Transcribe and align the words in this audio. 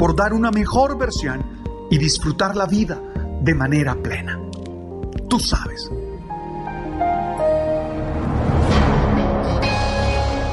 por 0.00 0.16
dar 0.16 0.32
una 0.32 0.50
mejor 0.50 0.96
versión 0.96 1.44
y 1.90 1.98
disfrutar 1.98 2.56
la 2.56 2.64
vida 2.64 2.98
de 3.42 3.54
manera 3.54 3.94
plena. 3.94 4.40
Tú 5.28 5.38
sabes. 5.38 5.90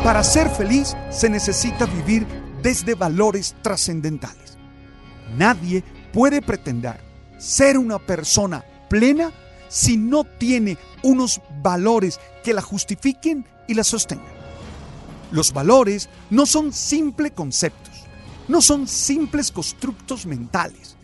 Para 0.04 0.22
ser 0.26 0.50
feliz 0.50 0.98
se 1.10 1.30
necesita 1.30 1.86
vivir 1.86 2.28
desde 2.62 2.94
valores 2.94 3.56
trascendentales. 3.62 4.58
Nadie 5.38 5.82
puede 6.12 6.42
pretender 6.42 7.00
ser 7.38 7.78
una 7.78 8.00
persona 8.00 8.66
plena 8.90 9.32
si 9.70 9.96
no 9.96 10.26
tiene 10.26 10.78
unos 11.04 11.40
valores 11.62 12.20
que 12.44 12.54
la 12.54 12.62
justifiquen 12.62 13.46
y 13.66 13.76
la 13.76 13.86
sostengan. 13.86 14.28
Los 15.32 15.54
valores 15.54 16.10
no 16.30 16.46
son 16.46 16.74
simples 16.74 17.32
conceptos, 17.32 18.07
no 18.48 18.62
son 18.62 18.88
simples 18.88 19.52
constructos 19.52 20.26
mentales, 20.26 20.96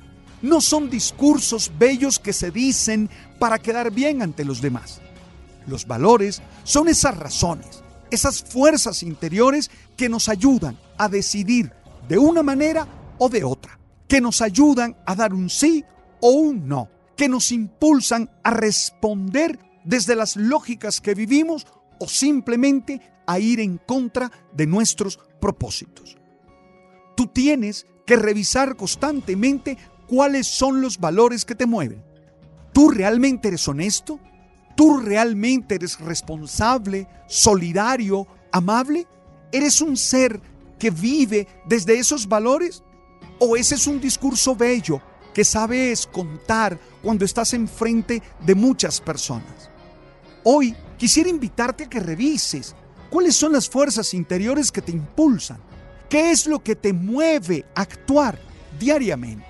no 0.41 0.61
son 0.61 0.89
discursos 0.89 1.71
bellos 1.77 2.19
que 2.19 2.33
se 2.33 2.51
dicen 2.51 3.09
para 3.39 3.59
quedar 3.59 3.91
bien 3.91 4.21
ante 4.21 4.45
los 4.45 4.61
demás. 4.61 5.01
Los 5.67 5.87
valores 5.87 6.41
son 6.63 6.89
esas 6.89 7.17
razones, 7.17 7.83
esas 8.11 8.43
fuerzas 8.43 9.03
interiores 9.03 9.71
que 9.95 10.09
nos 10.09 10.29
ayudan 10.29 10.77
a 10.97 11.07
decidir 11.07 11.71
de 12.07 12.17
una 12.17 12.43
manera 12.43 12.87
o 13.17 13.29
de 13.29 13.43
otra, 13.43 13.79
que 14.07 14.21
nos 14.21 14.41
ayudan 14.41 14.97
a 15.05 15.15
dar 15.15 15.33
un 15.33 15.49
sí 15.49 15.83
o 16.19 16.31
un 16.31 16.67
no, 16.67 16.89
que 17.15 17.29
nos 17.29 17.51
impulsan 17.51 18.29
a 18.43 18.51
responder 18.51 19.59
desde 19.85 20.15
las 20.15 20.35
lógicas 20.35 21.01
que 21.01 21.13
vivimos 21.13 21.67
o 21.99 22.07
simplemente 22.07 23.01
a 23.25 23.39
ir 23.39 23.59
en 23.59 23.77
contra 23.77 24.31
de 24.53 24.67
nuestros 24.67 25.19
propósitos. 25.39 26.17
Tú 27.23 27.27
tienes 27.27 27.85
que 28.05 28.17
revisar 28.17 28.75
constantemente 28.75 29.77
cuáles 30.07 30.45
son 30.45 30.81
los 30.81 30.99
valores 30.99 31.45
que 31.45 31.55
te 31.55 31.65
mueven. 31.65 32.03
¿Tú 32.73 32.89
realmente 32.89 33.47
eres 33.47 33.65
honesto? 33.65 34.19
¿Tú 34.75 34.97
realmente 34.97 35.75
eres 35.75 36.01
responsable, 36.01 37.07
solidario, 37.29 38.27
amable? 38.51 39.07
¿Eres 39.53 39.79
un 39.79 39.95
ser 39.95 40.41
que 40.77 40.89
vive 40.89 41.47
desde 41.65 41.97
esos 41.97 42.27
valores? 42.27 42.83
¿O 43.39 43.55
ese 43.55 43.75
es 43.75 43.87
un 43.87 44.01
discurso 44.01 44.53
bello 44.53 45.01
que 45.33 45.45
sabes 45.45 46.05
contar 46.05 46.77
cuando 47.01 47.23
estás 47.23 47.53
enfrente 47.53 48.21
de 48.45 48.53
muchas 48.53 48.99
personas? 48.99 49.69
Hoy 50.43 50.75
quisiera 50.97 51.29
invitarte 51.29 51.85
a 51.85 51.89
que 51.89 52.01
revises 52.01 52.75
cuáles 53.09 53.37
son 53.37 53.53
las 53.53 53.69
fuerzas 53.69 54.13
interiores 54.13 54.73
que 54.73 54.81
te 54.81 54.91
impulsan, 54.91 55.61
qué 56.13 56.29
es 56.29 56.45
lo 56.45 56.63
que 56.63 56.75
te 56.75 56.93
mueve 56.93 57.65
a 57.73 57.81
actuar 57.81 58.37
diariamente 58.79 59.47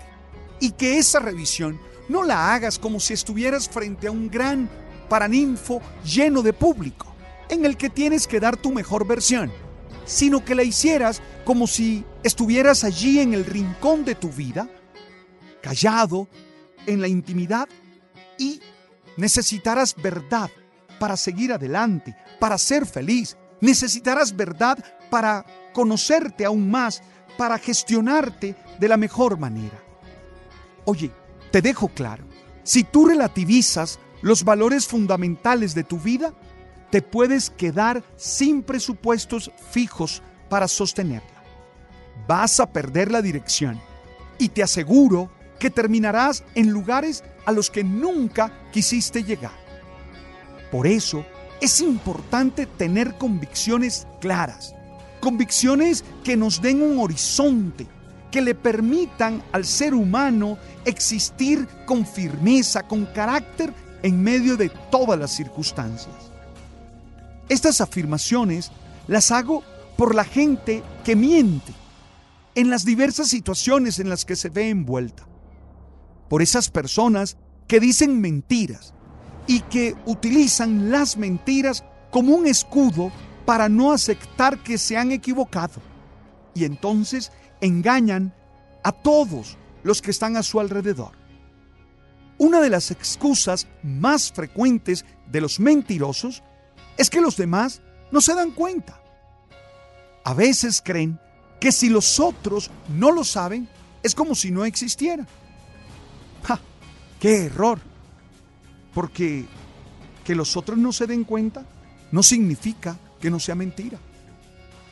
y 0.62 0.72
que 0.72 0.98
esa 0.98 1.20
revisión 1.20 1.78
no 2.08 2.24
la 2.24 2.54
hagas 2.54 2.80
como 2.80 3.02
si 3.02 3.12
estuvieras 3.12 3.68
frente 3.68 4.08
a 4.08 4.12
un 4.12 4.30
gran 4.30 4.70
paraninfo 5.10 5.82
lleno 6.06 6.42
de 6.42 6.54
público, 6.54 7.14
en 7.50 7.66
el 7.66 7.76
que 7.76 7.90
tienes 7.90 8.28
que 8.28 8.40
dar 8.40 8.56
tu 8.56 8.72
mejor 8.72 9.06
versión, 9.06 9.52
sino 10.06 10.46
que 10.46 10.56
la 10.56 10.64
hicieras 10.64 11.22
como 11.44 11.68
si 11.68 12.06
estuvieras 12.24 12.86
allí 12.86 13.20
en 13.20 13.34
el 13.34 13.44
rincón 13.44 14.06
de 14.06 14.16
tu 14.16 14.30
vida, 14.30 14.70
callado, 15.62 16.30
en 16.86 17.02
la 17.02 17.10
intimidad, 17.10 17.68
y 18.38 18.62
necesitarás 19.18 19.96
verdad 20.02 20.50
para 20.98 21.18
seguir 21.18 21.52
adelante, 21.52 22.16
para 22.40 22.58
ser 22.58 22.86
feliz. 22.86 23.36
Necesitarás 23.60 24.34
verdad 24.34 24.82
para 25.10 25.46
conocerte 25.74 26.46
aún 26.46 26.72
más, 26.72 27.02
para 27.38 27.58
gestionarte 27.58 28.56
de 28.80 28.88
la 28.88 28.98
mejor 28.98 29.38
manera. 29.38 29.82
Oye, 30.86 31.12
te 31.52 31.62
dejo 31.62 31.88
claro, 31.90 32.24
si 32.64 32.84
tú 32.84 33.08
relativizas 33.08 34.00
los 34.22 34.44
valores 34.44 34.88
fundamentales 34.88 35.76
de 35.76 35.84
tu 35.84 36.00
vida, 36.00 36.34
te 36.90 37.02
puedes 37.02 37.50
quedar 37.50 38.04
sin 38.16 38.62
presupuestos 38.62 39.52
fijos 39.72 40.22
para 40.50 40.68
sostenerla. 40.68 41.44
Vas 42.28 42.60
a 42.60 42.72
perder 42.72 43.12
la 43.12 43.22
dirección 43.22 43.82
y 44.38 44.50
te 44.50 44.64
aseguro 44.64 45.32
que 45.60 45.70
terminarás 45.70 46.44
en 46.56 46.70
lugares 46.70 47.24
a 47.46 47.52
los 47.52 47.70
que 47.70 47.84
nunca 47.84 48.52
quisiste 48.72 49.24
llegar. 49.24 49.64
Por 50.72 50.88
eso 50.88 51.26
es 51.62 51.82
importante 51.82 52.66
tener 52.66 53.18
convicciones 53.18 54.08
claras, 54.20 54.76
convicciones 55.24 56.04
que 56.22 56.36
nos 56.36 56.62
den 56.62 56.82
un 56.82 57.00
horizonte, 57.00 57.88
que 58.30 58.42
le 58.42 58.56
permitan 58.56 59.42
al 59.54 59.64
ser 59.64 59.94
humano 59.94 60.58
existir 60.84 61.66
con 61.86 62.06
firmeza, 62.06 62.84
con 62.84 63.06
carácter 63.06 63.74
en 64.02 64.22
medio 64.22 64.58
de 64.58 64.68
todas 64.92 65.18
las 65.18 65.32
circunstancias. 65.32 66.14
Estas 67.48 67.80
afirmaciones 67.80 68.70
las 69.08 69.32
hago 69.32 69.64
por 69.96 70.14
la 70.14 70.26
gente 70.26 70.84
que 71.06 71.16
miente 71.16 71.72
en 72.56 72.70
las 72.70 72.84
diversas 72.84 73.30
situaciones 73.30 74.00
en 74.00 74.10
las 74.10 74.26
que 74.26 74.36
se 74.36 74.50
ve 74.50 74.70
envuelta. 74.70 75.26
Por 76.28 76.42
esas 76.42 76.70
personas 76.70 77.38
que 77.66 77.80
dicen 77.80 78.20
mentiras 78.20 78.94
y 79.48 79.62
que 79.62 79.96
utilizan 80.06 80.92
las 80.92 81.16
mentiras 81.16 81.86
como 82.12 82.36
un 82.36 82.46
escudo 82.46 83.10
para 83.46 83.70
no 83.70 83.92
aceptar 83.92 84.60
que 84.60 84.78
se 84.78 84.98
han 84.98 85.12
equivocado. 85.12 85.82
Y 86.54 86.66
entonces 86.66 87.32
engañan 87.62 88.34
a 88.84 88.92
todos 88.92 89.58
los 89.84 90.02
que 90.02 90.12
están 90.12 90.38
a 90.38 90.44
su 90.44 90.60
alrededor. 90.60 91.12
Una 92.38 92.62
de 92.62 92.70
las 92.70 92.92
excusas 92.92 93.68
más 93.84 94.32
frecuentes 94.32 95.06
de 95.32 95.42
los 95.42 95.60
mentirosos 95.60 96.44
es 96.98 97.10
que 97.10 97.22
los 97.22 97.38
demás 97.38 97.82
no 98.12 98.22
se 98.22 98.36
dan 98.36 98.52
cuenta. 98.52 99.00
A 100.24 100.34
veces 100.34 100.82
creen 100.84 101.20
que 101.60 101.72
si 101.72 101.90
los 101.90 102.20
otros 102.20 102.70
no 102.90 103.12
lo 103.12 103.24
saben, 103.24 103.68
es 104.02 104.16
como 104.16 104.36
si 104.36 104.52
no 104.52 104.66
existiera. 104.66 105.26
¡Ja! 106.44 106.60
¡Qué 107.20 107.46
error! 107.46 107.80
Porque 108.94 109.46
que 110.24 110.36
los 110.36 110.56
otros 110.56 110.78
no 110.78 110.92
se 110.92 111.08
den 111.08 111.24
cuenta 111.24 111.66
no 112.12 112.24
significa 112.24 112.98
que 113.24 113.32
no 113.32 113.40
sea 113.40 113.56
mentira. 113.56 113.98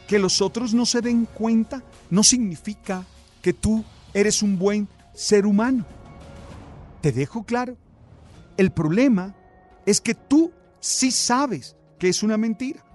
Que 0.08 0.18
los 0.18 0.42
otros 0.42 0.74
no 0.74 0.86
se 0.86 1.02
den 1.02 1.26
cuenta 1.26 1.84
no 2.10 2.24
significa 2.24 3.06
que 3.42 3.52
tú 3.52 3.84
eres 4.14 4.42
un 4.42 4.58
buen 4.58 4.88
ser 5.14 5.46
humano. 5.46 5.86
Te 7.02 7.12
dejo 7.12 7.44
claro. 7.44 7.76
El 8.56 8.72
problema 8.72 9.36
es 9.86 10.00
que 10.00 10.16
tú 10.16 10.54
sí 10.80 11.12
sabes 11.12 11.76
que 12.00 12.08
es 12.08 12.24
una 12.24 12.38
mentira. 12.38 12.86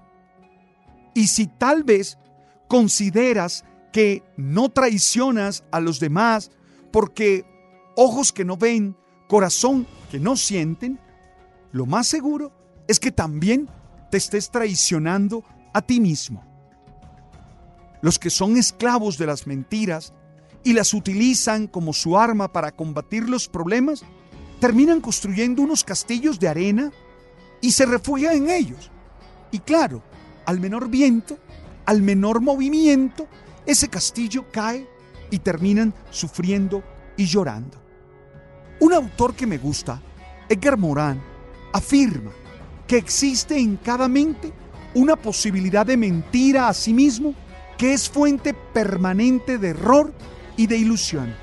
Y 1.13 1.27
si 1.27 1.45
tal 1.45 1.83
vez 1.83 2.17
consideras 2.67 3.63
que 3.93 4.23
no 4.37 4.69
traicionas 4.69 5.63
a 5.69 5.79
los 5.81 5.99
demás 5.99 6.49
porque 6.91 7.45
ojos 7.95 8.33
que 8.33 8.43
no 8.43 8.57
ven, 8.57 8.97
corazón 9.27 9.85
que 10.09 10.19
no 10.19 10.35
sienten, 10.35 10.99
lo 11.71 11.85
más 11.85 12.07
seguro 12.07 12.51
es 12.87 12.99
que 12.99 13.11
también 13.11 13.69
te 14.09 14.17
estés 14.17 14.49
traicionando 14.49 15.43
a 15.73 15.81
ti 15.81 15.99
mismo. 15.99 16.43
Los 18.01 18.19
que 18.19 18.29
son 18.29 18.57
esclavos 18.57 19.17
de 19.17 19.25
las 19.25 19.47
mentiras 19.47 20.13
y 20.63 20.73
las 20.73 20.93
utilizan 20.93 21.67
como 21.67 21.93
su 21.93 22.17
arma 22.17 22.51
para 22.51 22.71
combatir 22.71 23.27
los 23.27 23.47
problemas, 23.47 24.03
terminan 24.59 25.01
construyendo 25.01 25.61
unos 25.61 25.83
castillos 25.83 26.39
de 26.39 26.47
arena 26.47 26.91
y 27.61 27.71
se 27.71 27.85
refugian 27.85 28.35
en 28.35 28.49
ellos. 28.49 28.91
Y 29.51 29.59
claro, 29.59 30.03
al 30.45 30.59
menor 30.59 30.89
viento, 30.89 31.37
al 31.85 32.01
menor 32.01 32.41
movimiento, 32.41 33.27
ese 33.65 33.87
castillo 33.87 34.45
cae 34.51 34.87
y 35.31 35.39
terminan 35.39 35.93
sufriendo 36.09 36.83
y 37.17 37.25
llorando. 37.25 37.77
Un 38.79 38.93
autor 38.93 39.33
que 39.33 39.47
me 39.47 39.57
gusta, 39.57 40.01
Edgar 40.49 40.77
Morin, 40.77 41.19
afirma 41.73 42.31
que 42.87 42.97
existe 42.97 43.57
en 43.57 43.77
cada 43.77 44.07
mente 44.07 44.53
una 44.93 45.15
posibilidad 45.15 45.85
de 45.85 45.97
mentira 45.97 46.69
a 46.69 46.73
sí 46.73 46.93
mismo 46.93 47.35
que 47.77 47.93
es 47.93 48.09
fuente 48.09 48.53
permanente 48.53 49.57
de 49.57 49.69
error 49.69 50.13
y 50.55 50.67
de 50.67 50.77
ilusión. 50.77 51.35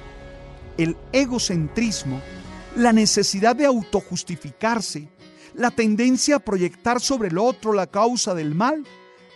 El 0.76 0.96
egocentrismo, 1.12 2.20
la 2.74 2.92
necesidad 2.92 3.54
de 3.54 3.66
autojustificarse, 3.66 5.08
la 5.54 5.70
tendencia 5.70 6.36
a 6.36 6.40
proyectar 6.40 7.00
sobre 7.00 7.28
el 7.28 7.38
otro 7.38 7.72
la 7.72 7.86
causa 7.86 8.34
del 8.34 8.54
mal, 8.54 8.84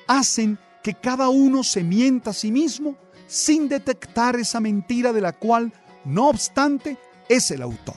hacen 0.09 0.59
que 0.83 0.95
cada 0.95 1.29
uno 1.29 1.63
se 1.63 1.85
mienta 1.85 2.31
a 2.31 2.35
sí 2.35 2.51
mismo 2.51 2.97
sin 3.29 3.69
detectar 3.69 4.35
esa 4.37 4.59
mentira 4.59 5.13
de 5.13 5.21
la 5.21 5.33
cual, 5.33 5.73
no 6.05 6.29
obstante, 6.29 6.97
es 7.29 7.51
el 7.51 7.63
autor. 7.63 7.97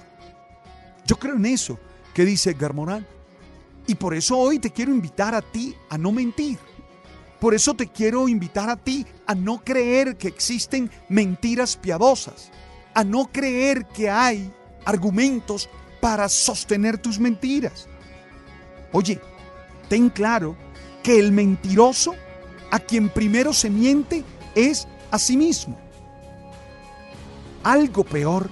Yo 1.07 1.17
creo 1.17 1.35
en 1.35 1.45
eso 1.47 1.79
que 2.13 2.25
dice 2.25 2.51
Edgar 2.51 2.75
Y 3.87 3.95
por 3.95 4.13
eso 4.13 4.37
hoy 4.37 4.59
te 4.59 4.71
quiero 4.71 4.91
invitar 4.91 5.35
a 5.35 5.41
ti 5.41 5.75
a 5.89 5.97
no 5.97 6.11
mentir. 6.11 6.57
Por 7.39 7.55
eso 7.55 7.73
te 7.73 7.87
quiero 7.87 8.27
invitar 8.27 8.69
a 8.69 8.77
ti 8.77 9.05
a 9.25 9.33
no 9.33 9.63
creer 9.63 10.15
que 10.15 10.27
existen 10.27 10.91
mentiras 11.09 11.75
piadosas, 11.75 12.51
a 12.93 13.03
no 13.03 13.31
creer 13.31 13.87
que 13.87 14.09
hay 14.09 14.53
argumentos 14.85 15.67
para 15.99 16.29
sostener 16.29 16.99
tus 16.99 17.19
mentiras. 17.19 17.87
Oye, 18.91 19.19
ten 19.89 20.09
claro 20.09 20.55
que 21.01 21.19
el 21.19 21.31
mentiroso 21.31 22.13
a 22.71 22.79
quien 22.79 23.09
primero 23.09 23.53
se 23.53 23.69
miente 23.69 24.23
es 24.53 24.87
a 25.09 25.17
sí 25.17 25.35
mismo. 25.35 25.77
Algo 27.63 28.03
peor 28.03 28.49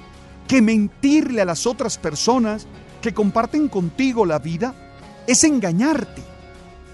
que 0.47 0.61
mentirle 0.63 1.41
a 1.41 1.45
las 1.45 1.67
otras 1.67 1.99
personas 1.99 2.65
que 3.01 3.13
comparten 3.13 3.67
contigo 3.67 4.25
la 4.25 4.39
vida 4.39 4.88
es 5.29 5.43
engañarte. 5.43 6.23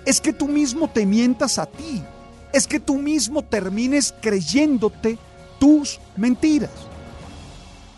Es 0.05 0.19
que 0.19 0.33
tú 0.33 0.49
mismo 0.49 0.89
te 0.89 1.05
mientas 1.05 1.57
a 1.57 1.65
ti. 1.65 2.03
Es 2.51 2.67
que 2.67 2.81
tú 2.81 2.97
mismo 2.97 3.43
termines 3.43 4.13
creyéndote 4.21 5.17
tus 5.57 6.01
mentiras. 6.17 6.71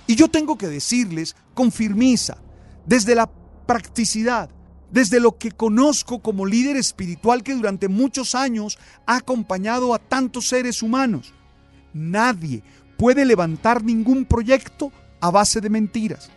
Y 0.05 0.15
yo 0.15 0.27
tengo 0.27 0.55
que 0.55 0.67
decirles 0.67 1.35
con 1.55 1.71
firmeza, 1.71 2.37
desde 2.85 3.15
la 3.15 3.29
practicidad, 3.65 4.49
desde 4.91 5.19
lo 5.19 5.39
que 5.39 5.51
conozco 5.51 6.19
como 6.19 6.45
líder 6.45 6.77
espiritual 6.77 7.41
que 7.41 7.55
durante 7.55 7.87
muchos 7.87 8.35
años 8.35 8.77
ha 9.07 9.15
acompañado 9.15 9.93
a 9.93 9.99
tantos 9.99 10.47
seres 10.47 10.83
humanos, 10.83 11.33
nadie 11.93 12.61
puede 12.95 13.25
levantar 13.25 13.83
ningún 13.83 14.23
proyecto 14.23 14.91
a 15.19 15.31
base 15.31 15.61
de 15.61 15.69
mentiras. 15.71 16.29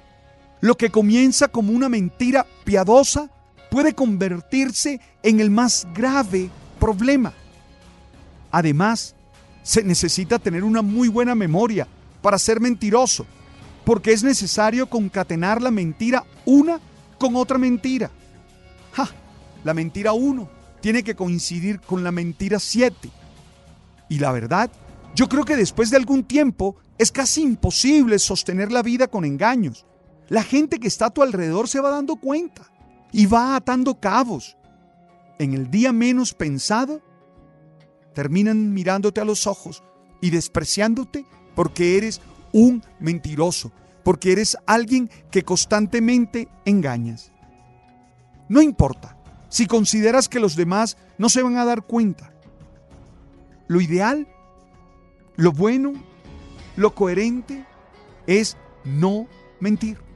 Lo 0.62 0.76
que 0.76 0.88
comienza 0.88 1.48
como 1.48 1.72
una 1.72 1.90
mentira 1.90 2.46
piadosa 2.64 3.30
puede 3.70 3.94
convertirse 3.94 5.00
en 5.22 5.40
el 5.40 5.50
más 5.50 5.86
grave 5.94 6.50
problema. 6.78 7.32
Además, 8.50 9.14
se 9.62 9.82
necesita 9.84 10.38
tener 10.38 10.64
una 10.64 10.82
muy 10.82 11.08
buena 11.08 11.34
memoria 11.34 11.86
para 12.20 12.38
ser 12.38 12.60
mentiroso, 12.60 13.24
porque 13.84 14.12
es 14.12 14.22
necesario 14.22 14.88
concatenar 14.88 15.62
la 15.62 15.70
mentira 15.70 16.24
una 16.44 16.80
con 17.18 17.36
otra 17.36 17.58
mentira. 17.58 18.10
¡Ja! 18.92 19.08
La 19.62 19.74
mentira 19.74 20.12
uno 20.12 20.48
tiene 20.80 21.02
que 21.02 21.14
coincidir 21.14 21.80
con 21.80 22.02
la 22.02 22.10
mentira 22.10 22.58
siete. 22.58 23.10
Y 24.08 24.18
la 24.18 24.32
verdad, 24.32 24.70
yo 25.14 25.28
creo 25.28 25.44
que 25.44 25.56
después 25.56 25.90
de 25.90 25.96
algún 25.96 26.24
tiempo 26.24 26.76
es 26.98 27.12
casi 27.12 27.42
imposible 27.42 28.18
sostener 28.18 28.72
la 28.72 28.82
vida 28.82 29.06
con 29.06 29.24
engaños. 29.24 29.86
La 30.28 30.42
gente 30.42 30.80
que 30.80 30.88
está 30.88 31.06
a 31.06 31.10
tu 31.10 31.22
alrededor 31.22 31.68
se 31.68 31.80
va 31.80 31.90
dando 31.90 32.16
cuenta 32.16 32.70
y 33.12 33.26
va 33.26 33.56
atando 33.56 33.98
cabos. 34.00 34.56
En 35.38 35.54
el 35.54 35.70
día 35.70 35.92
menos 35.92 36.34
pensado, 36.34 37.00
terminan 38.14 38.72
mirándote 38.72 39.20
a 39.20 39.24
los 39.24 39.46
ojos 39.46 39.82
y 40.20 40.30
despreciándote 40.30 41.26
porque 41.54 41.96
eres 41.96 42.20
un 42.52 42.82
mentiroso, 42.98 43.72
porque 44.02 44.32
eres 44.32 44.56
alguien 44.66 45.10
que 45.30 45.42
constantemente 45.42 46.48
engañas. 46.64 47.32
No 48.48 48.60
importa 48.60 49.16
si 49.48 49.66
consideras 49.66 50.28
que 50.28 50.40
los 50.40 50.56
demás 50.56 50.96
no 51.18 51.28
se 51.28 51.42
van 51.42 51.56
a 51.56 51.64
dar 51.64 51.82
cuenta. 51.82 52.32
Lo 53.66 53.80
ideal, 53.80 54.26
lo 55.36 55.52
bueno, 55.52 55.92
lo 56.76 56.94
coherente 56.94 57.64
es 58.26 58.56
no 58.84 59.26
mentir. 59.60 60.09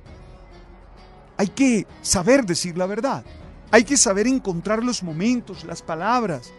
Hay 1.37 1.49
que 1.49 1.87
saber 2.03 2.45
decir 2.45 2.77
la 2.79 2.87
verdad. 2.87 3.25
Hay 3.71 3.85
que 3.85 3.97
saber 3.97 4.27
encontrar 4.27 4.85
los 4.85 5.03
momentos, 5.03 5.65
las 5.65 5.83
palabras, 5.83 6.53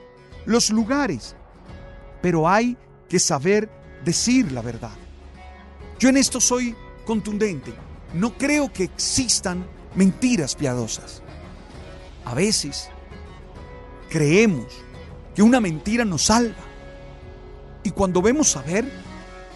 los 0.46 0.70
lugares. 0.70 1.36
Pero 2.22 2.50
hay 2.50 2.78
que 3.08 3.20
saber 3.20 3.70
decir 4.04 4.52
la 4.52 4.62
verdad. 4.62 4.92
Yo 6.00 6.10
en 6.10 6.18
esto 6.18 6.42
soy 6.42 6.76
contundente. 7.06 7.74
No 8.14 8.38
creo 8.38 8.72
que 8.72 8.84
existan 8.84 9.66
mentiras 9.96 10.56
piadosas. 10.56 11.22
A 12.26 12.34
veces 12.34 12.90
creemos 14.10 14.66
que 15.34 15.42
una 15.42 15.60
mentira 15.60 16.04
nos 16.06 16.24
salva. 16.24 16.64
Y 17.84 17.92
cuando 17.92 18.22
vemos 18.22 18.56
a 18.58 18.62
ver, 18.62 18.86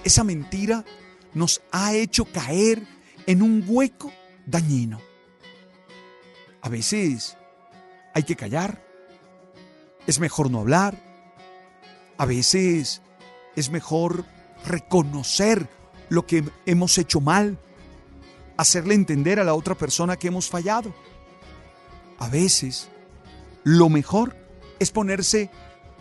esa 0.04 0.24
mentira 0.24 0.86
nos 1.34 1.62
ha 1.72 1.94
hecho 1.94 2.26
caer 2.26 2.82
en 3.26 3.42
un 3.42 3.64
hueco 3.68 4.12
dañino. 4.46 5.09
A 6.62 6.70
veces 6.70 7.38
hay 8.14 8.24
que 8.24 8.36
callar. 8.36 8.84
Es 10.08 10.20
mejor 10.20 10.50
no 10.52 10.60
hablar. 10.60 10.98
A 12.18 12.26
veces 12.26 13.02
es 13.56 13.70
mejor 13.70 14.26
reconocer 14.66 15.70
lo 16.10 16.26
que 16.26 16.44
hemos 16.66 16.98
hecho 16.98 17.22
mal, 17.22 17.58
hacerle 18.58 18.96
entender 18.96 19.40
a 19.40 19.44
la 19.44 19.54
otra 19.54 19.76
persona 19.76 20.18
que 20.18 20.28
hemos 20.28 20.50
fallado. 20.50 20.94
A 22.18 22.28
veces, 22.28 22.90
lo 23.64 23.90
mejor 23.90 24.36
es 24.80 24.92
ponerse 24.92 25.50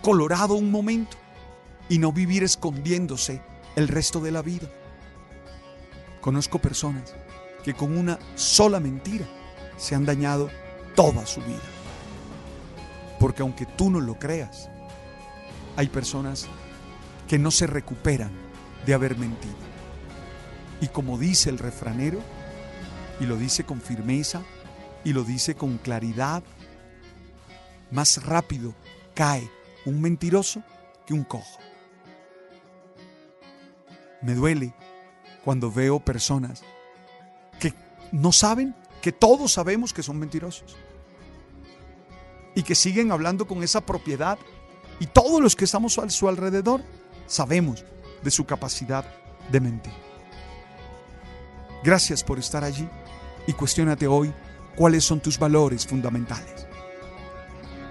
colorado 0.03 0.55
un 0.55 0.71
momento 0.71 1.17
y 1.89 1.99
no 1.99 2.13
vivir 2.13 2.43
escondiéndose 2.43 3.41
el 3.77 3.87
resto 3.87 4.21
de 4.21 4.33
la 4.33 4.43
vida. 4.43 4.69
Conozco 6.21 6.59
personas 6.59 7.15
que 7.63 7.75
con 7.75 7.97
una 7.97 8.19
sola 8.35 8.81
mentira 8.81 9.27
se 9.79 9.95
han 9.95 10.05
dañado 10.05 10.51
toda 10.95 11.25
su 11.25 11.41
vida. 11.41 11.63
Porque 13.19 13.43
aunque 13.43 13.65
tú 13.65 13.91
no 13.91 14.01
lo 14.01 14.19
creas, 14.19 14.69
hay 15.77 15.89
personas 15.89 16.47
que 17.27 17.39
no 17.39 17.51
se 17.51 17.67
recuperan 17.67 18.31
de 18.85 18.95
haber 18.95 19.17
mentido. 19.17 19.57
Y 20.81 20.89
como 20.89 21.19
dice 21.19 21.51
el 21.51 21.59
refranero, 21.59 22.21
y 23.21 23.27
lo 23.27 23.37
dice 23.37 23.65
con 23.65 23.81
firmeza, 23.81 24.43
y 25.05 25.13
lo 25.13 25.25
dice 25.25 25.55
con 25.55 25.79
claridad, 25.79 26.43
más 27.91 28.25
rápido 28.25 28.75
cae 29.15 29.51
un 29.85 30.01
mentiroso 30.01 30.63
que 31.07 31.15
un 31.15 31.25
cojo. 31.25 31.59
Me 34.21 34.35
duele 34.35 34.75
cuando 35.45 35.71
veo 35.71 36.01
personas 36.01 36.63
que 37.59 37.73
no 38.13 38.33
saben 38.33 38.75
que 39.01 39.13
todos 39.13 39.53
sabemos 39.53 39.93
que 39.93 40.03
son 40.03 40.19
mentirosos 40.19 40.77
y 42.55 42.63
que 42.63 42.75
siguen 42.75 43.13
hablando 43.13 43.47
con 43.47 43.63
esa 43.63 43.81
propiedad 43.81 44.39
y 45.01 45.07
todos 45.07 45.41
los 45.41 45.55
que 45.55 45.65
estamos 45.65 45.99
a 45.99 46.09
su 46.11 46.29
alrededor 46.29 46.83
sabemos 47.27 47.85
de 48.23 48.31
su 48.31 48.45
capacidad 48.45 49.05
de 49.51 49.61
mentir. 49.61 49.93
Gracias 51.85 52.25
por 52.25 52.39
estar 52.39 52.65
allí 52.65 52.89
y 53.47 53.53
cuestionate 53.53 54.07
hoy 54.07 54.33
cuáles 54.77 55.05
son 55.05 55.21
tus 55.21 55.39
valores 55.39 55.87
fundamentales. 55.87 56.67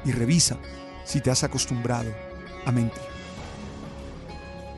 Y 0.05 0.11
revisa 0.11 0.57
si 1.05 1.21
te 1.21 1.31
has 1.31 1.43
acostumbrado 1.43 2.11
a 2.65 2.71
mentir. 2.71 3.01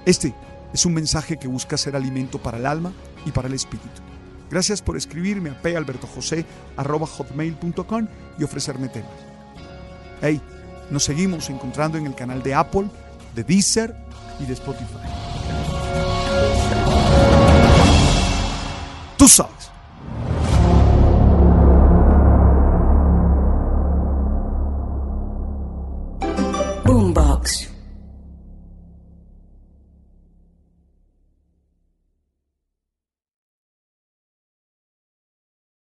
Este 0.06 0.34
es 0.74 0.86
un 0.86 0.94
mensaje 0.94 1.38
que 1.38 1.48
busca 1.48 1.78
ser 1.78 1.96
alimento 1.96 2.42
para 2.42 2.58
el 2.58 2.66
alma 2.66 2.94
y 3.26 3.32
para 3.32 3.48
el 3.48 3.56
espíritu. 3.56 4.09
Gracias 4.50 4.82
por 4.82 4.98
escribirme 4.98 5.52
a 5.52 5.62
palbertojose.com 5.62 8.08
y 8.38 8.44
ofrecerme 8.44 8.90
temas. 8.90 9.12
Hey, 10.22 10.42
nos 10.90 11.04
seguimos 11.04 11.50
encontrando 11.50 11.98
en 11.98 12.08
el 12.08 12.16
canal 12.16 12.42
de 12.44 12.54
Apple, 12.54 12.90
de 13.36 13.44
Deezer 13.44 13.94
y 14.40 14.46
de 14.46 14.54
Spotify. 14.54 14.86
Tú 19.18 19.28
sabes. 19.28 19.72
Boombox. 26.86 27.69